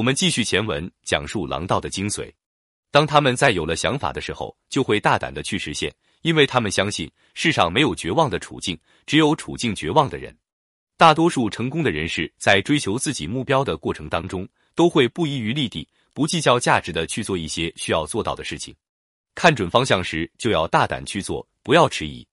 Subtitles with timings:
[0.00, 2.32] 我们继续前文讲述狼道的精髓。
[2.90, 10.34] 当他们在有了想法的时候，就会大胆的去实现，因为他们相信世上没有绝望的处境，只有处境绝望的人。
[10.96, 18.74] 大多数成功的人士在追求自己目标的过程当中，都会不遗余力地、不计较价值的去做一些需要做到的事情。
[19.34, 22.26] 看准方向时，就要大胆去做，不要迟疑。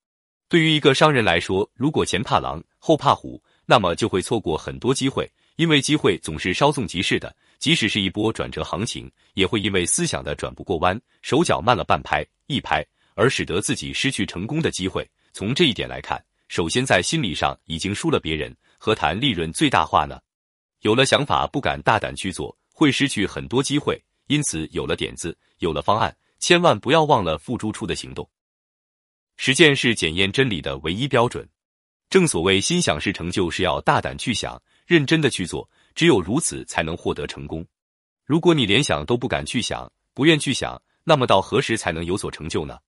[0.47, 7.35] 对于一个商人来说，如果前怕狼后怕虎，那么就会错过很多机会，因为机会总是稍纵即逝的。
[7.59, 15.07] 即使是一波转折行情，也会因为思想的转不过弯，手脚慢了半拍一拍，而使得自己失去成功的机会。
[15.33, 16.23] 从这一点来看。
[16.49, 20.17] 首先，在心理上已经输了别人，何谈利润最大化呢？
[20.79, 24.01] 有了想法不敢大胆去做，会失去很多机会。
[24.27, 28.29] 因此，有了点子，有了方案，千万不要忘了付诸出的行动。
[29.35, 31.45] 实践是检验真理的唯一标准。
[32.09, 37.63] 正所谓，心想事成就是要大胆去想，认真的去做，只有如此才能获得成功。
[38.25, 42.79] 如果你连想都不敢去想，不愿去想，那么到何时才能有所成就呢？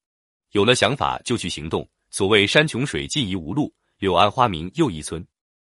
[0.51, 1.87] 有了想法就去行动。
[2.09, 5.23] 所谓山穷水尽疑无路，柳暗花明又一村。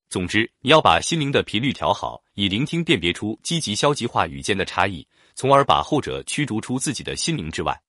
[0.09, 7.79] 总之，你要把心灵的频率调好，以聆听辨别出积极消极话语间的差异，从而把后者驱逐出自己的心灵之外。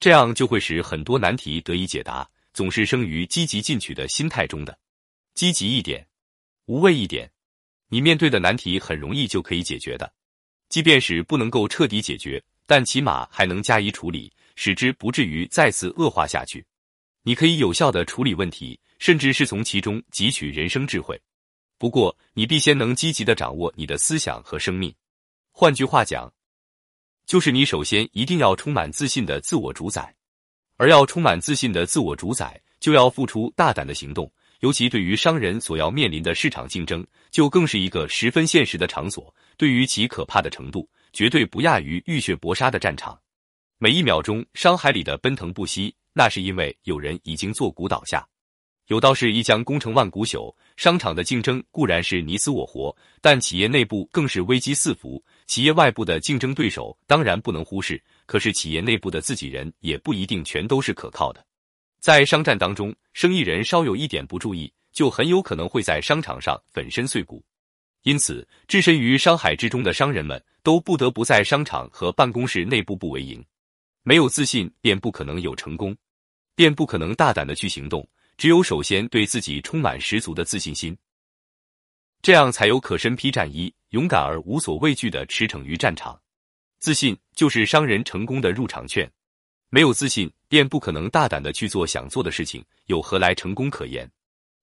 [0.00, 2.28] 这样就会使很多难题得以解答。
[2.52, 4.78] 总是生于积极进取的心态中的，
[5.34, 6.06] 积极一点，
[6.66, 7.28] 无畏一点，
[7.94, 10.12] 你面对的难题很容易就可以解决的。
[10.68, 16.66] 即便是不能够彻底解决，但起码还能加以处理，使之不至于再次恶化下去。
[17.22, 21.16] 你可以有效的处理问题，甚至是从其中汲取人生智慧。
[21.78, 24.92] 不过，你必先能积极的掌握你的思想和生命。
[25.52, 26.28] 换句话讲，
[27.26, 30.12] 就是你首先一定要充满自信的自我主宰。
[30.78, 34.28] 而要充满自信的自我主宰，就要付出大胆的行动。
[34.64, 39.34] 尤其对于商人所要面临的市场竞争，就更是一个十分现实的场所。
[39.58, 43.20] 对于其可怕的程度，绝对不亚于浴血搏杀的战场。
[43.76, 45.94] 每一秒钟，商海里的奔腾不息。
[46.14, 48.26] 那是因为有人已经坐骨倒下，
[48.86, 50.50] 有道是一将功成万骨朽。
[50.78, 55.22] 商场的竞争固然是你死我活，但企业内部更是危机四伏。
[55.46, 61.44] 企业外部的竞争对手当然不能忽视，可是企业内部的自己人也不一定全都是可靠的。
[62.04, 67.42] 在商战当中，生意人稍有一点不注意，就很有可能会在商场上粉身碎骨。
[68.02, 73.42] 因此，置身于商海之中的商人们都不得不在商场和办公室内部不为营。
[74.02, 75.96] 没有自信，便不可能有成功。
[76.54, 78.06] 便不可能大胆的去行动。
[78.36, 80.94] 只有首先对自己充满十足的自信心，
[82.20, 86.20] 这样才有可身披战衣，勇敢而无所畏惧的驰骋于战场。
[86.80, 89.10] 自信就是商人成功的入场券。
[89.70, 94.08] 没有自信，便不可能大胆的去做想做的事情，有何来成功可言？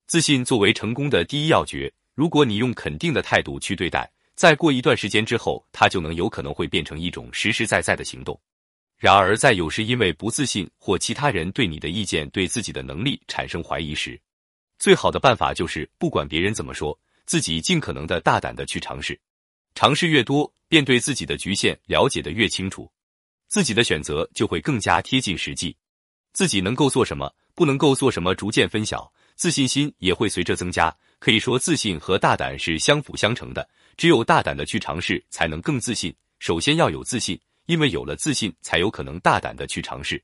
[0.07, 8.39] 自信作为成功的第一要诀，如果你用肯定的态度去对待，再过一段时间之后，它就能有可能会变成一种实实在在的行动。
[8.97, 14.19] 然而，在有时因为不自信或其他人对你的意见、对自己的能力产生怀疑时，
[14.79, 19.19] 最好的办法就是不管别人怎么说，自己尽可能的大胆的去尝试。
[19.73, 22.91] 尝试越多，便对自己的局限了解的越清楚，
[23.51, 25.75] 自己的选择就会更加贴近实际。
[26.31, 30.95] 自己能够做什么，不能够做什么，逐渐分晓，自信心也会随着增加。
[31.19, 33.67] 可以说，自信和大胆是相辅相成的。
[33.97, 36.15] 只有大胆的去尝试，才能更自信。
[36.39, 37.37] 首先要有自信。
[37.65, 40.21] 因为有了自信，才有可能大胆的去尝试。